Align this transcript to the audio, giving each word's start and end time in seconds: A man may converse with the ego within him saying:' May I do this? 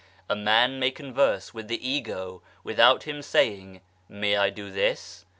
A 0.27 0.35
man 0.35 0.79
may 0.79 0.89
converse 0.89 1.53
with 1.53 1.67
the 1.67 1.87
ego 1.87 2.41
within 2.63 2.99
him 3.01 3.21
saying:' 3.21 3.81
May 4.09 4.35
I 4.35 4.49
do 4.49 4.71
this? 4.71 5.25